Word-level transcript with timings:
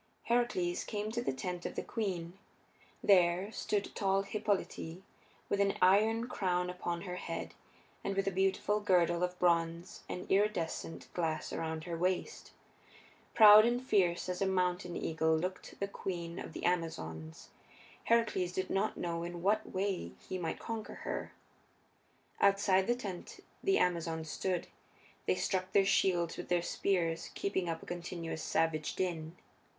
Heracles 0.23 0.83
came 0.83 1.11
to 1.11 1.21
the 1.21 1.31
tent 1.31 1.63
of 1.63 1.75
the 1.75 1.83
queen. 1.83 2.39
There 3.03 3.51
stood 3.51 3.93
tall 3.93 4.23
Hippolyte 4.23 5.03
with 5.47 5.59
an 5.59 5.77
iron 5.79 6.27
crown 6.27 6.71
upon 6.71 7.01
her 7.01 7.17
head 7.17 7.53
and 8.03 8.15
with 8.15 8.25
a 8.27 8.31
beautiful 8.31 8.79
girdle 8.79 9.21
of 9.21 9.37
bronze 9.37 10.01
and 10.09 10.25
iridescent 10.31 11.07
glass 11.13 11.53
around 11.53 11.83
her 11.83 11.95
waist. 11.95 12.51
Proud 13.35 13.63
and 13.63 13.79
fierce 13.79 14.27
as 14.27 14.41
a 14.41 14.47
mountain 14.47 14.95
eagle 14.97 15.37
looked 15.37 15.79
the 15.79 15.87
queen 15.87 16.39
of 16.39 16.53
the 16.53 16.65
Amazons: 16.65 17.49
Heracles 18.05 18.53
did 18.53 18.71
not 18.71 18.97
know 18.97 19.21
in 19.21 19.43
what 19.43 19.71
way 19.71 20.13
he 20.27 20.39
might 20.39 20.57
conquer 20.57 20.95
her. 21.05 21.31
Outside 22.39 22.87
the 22.87 22.95
tent 22.95 23.41
the 23.63 23.77
Amazons 23.77 24.31
stood; 24.31 24.65
they 25.27 25.35
struck 25.35 25.73
their 25.73 25.85
shields 25.85 26.37
with 26.37 26.49
their 26.49 26.63
spears, 26.63 27.29
keeping 27.35 27.69
up 27.69 27.83
a 27.83 27.85
continuous 27.85 28.41
savage 28.41 28.95
din. 28.95 29.37